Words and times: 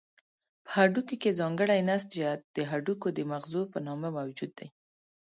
په 0.65 0.71
هډوکو 0.77 1.15
کې 1.21 1.37
ځانګړی 1.39 1.79
نسج 1.89 2.13
د 2.55 2.57
هډوکو 2.71 3.07
د 3.17 3.19
مغزو 3.31 3.61
په 3.71 3.77
نامه 3.87 4.09
موجود 4.17 4.51
دی. 4.59 4.67